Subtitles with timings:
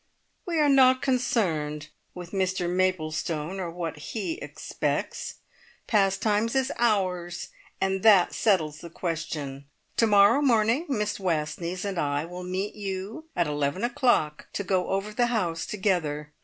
[0.47, 5.35] "We are not concerned with Mr Maplestone, or what he expects.
[5.85, 9.65] Pastimes is ours, and that settles the question.
[9.97, 14.87] To morrow morning Miss Wastneys and I will meet you at eleven o'clock, to go
[14.89, 16.33] over the house together.